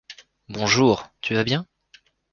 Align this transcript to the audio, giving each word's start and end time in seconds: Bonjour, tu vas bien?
Bonjour, 0.49 1.09
tu 1.21 1.35
vas 1.35 1.43
bien? 1.43 1.67